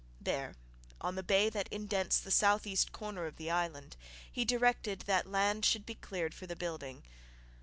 There, 0.19 0.55
on 0.99 1.13
the 1.13 1.21
bay 1.21 1.47
that 1.51 1.67
indents 1.69 2.19
the 2.19 2.31
south 2.31 2.65
east 2.65 2.91
corner 2.91 3.27
of 3.27 3.35
the 3.37 3.51
island, 3.51 3.97
he 4.31 4.43
directed 4.43 5.01
that 5.01 5.29
land 5.29 5.63
should 5.63 5.85
be 5.85 5.93
cleared 5.93 6.33
for 6.33 6.47
the 6.47 6.55
building. 6.55 7.03